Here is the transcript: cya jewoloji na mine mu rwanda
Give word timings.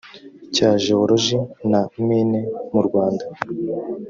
cya 0.55 0.69
jewoloji 0.83 1.37
na 1.71 1.81
mine 2.07 2.41
mu 2.73 2.81
rwanda 2.87 3.23